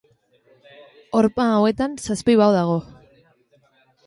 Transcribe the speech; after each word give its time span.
Horma 1.19 1.45
hauetan 1.57 1.93
zazpi 2.09 2.37
bao 2.41 2.51
dago. 2.57 2.79